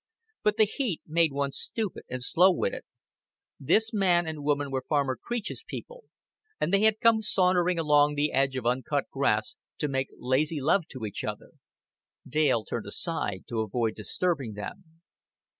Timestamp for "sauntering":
7.21-7.77